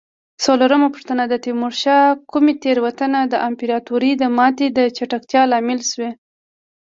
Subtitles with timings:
[0.43, 6.09] څلورمه پوښتنه: د تیمورشاه کومې تېروتنه د امپراتورۍ د ماتې د چټکتیا لامل شوې؟